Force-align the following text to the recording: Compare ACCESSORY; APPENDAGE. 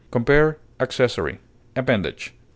Compare 0.09 0.57
ACCESSORY; 0.79 1.37
APPENDAGE. 1.75 2.33